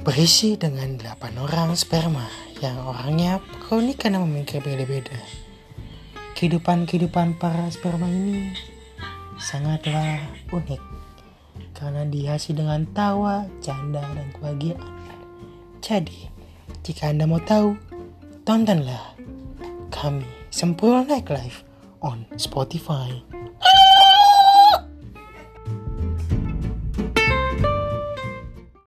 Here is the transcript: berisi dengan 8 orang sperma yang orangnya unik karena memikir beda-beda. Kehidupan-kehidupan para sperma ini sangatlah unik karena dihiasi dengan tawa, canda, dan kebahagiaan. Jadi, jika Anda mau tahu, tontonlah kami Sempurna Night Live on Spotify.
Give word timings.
berisi 0.00 0.56
dengan 0.56 0.96
8 0.96 1.36
orang 1.36 1.76
sperma 1.76 2.24
yang 2.64 2.80
orangnya 2.88 3.36
unik 3.68 3.96
karena 4.00 4.24
memikir 4.24 4.64
beda-beda. 4.64 5.16
Kehidupan-kehidupan 6.32 7.36
para 7.36 7.68
sperma 7.68 8.08
ini 8.08 8.56
sangatlah 9.36 10.24
unik 10.56 10.80
karena 11.76 12.08
dihiasi 12.08 12.56
dengan 12.56 12.88
tawa, 12.96 13.44
canda, 13.60 14.00
dan 14.00 14.28
kebahagiaan. 14.36 14.92
Jadi, 15.84 16.28
jika 16.80 17.12
Anda 17.12 17.28
mau 17.28 17.40
tahu, 17.40 17.76
tontonlah 18.44 19.16
kami 19.92 20.24
Sempurna 20.48 21.04
Night 21.04 21.28
Live 21.28 21.64
on 22.00 22.24
Spotify. 22.40 23.39